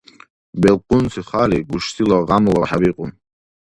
Белкъунси 0.61 1.21
хяли 1.29 1.59
гушсила 1.69 2.17
гъямла 2.27 2.63
хӀебикьу. 2.69 3.05